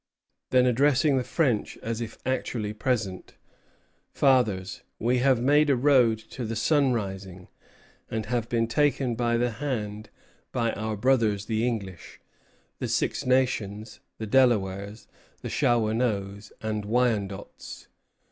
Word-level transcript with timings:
Then 0.49 0.65
addressing 0.65 1.17
the 1.17 1.23
French 1.23 1.77
as 1.83 2.01
if 2.01 2.17
actually 2.25 2.73
present: 2.73 3.35
"Fathers, 4.15 4.81
we 4.97 5.19
have 5.19 5.39
made 5.39 5.69
a 5.69 5.75
road 5.75 6.17
to 6.31 6.43
the 6.43 6.55
sun 6.55 6.91
rising, 6.91 7.49
and 8.09 8.25
have 8.25 8.49
been 8.49 8.65
taken 8.65 9.13
by 9.13 9.37
the 9.37 9.51
hand 9.51 10.09
by 10.51 10.71
our 10.73 10.97
brothers 10.97 11.45
the 11.45 11.63
English, 11.67 12.19
the 12.79 12.87
Six 12.87 13.27
Nations, 13.27 13.99
the 14.17 14.25
Delawares, 14.25 15.05
Shawanoes, 15.43 16.51
and 16.61 16.83
Wyandots. 16.83 17.85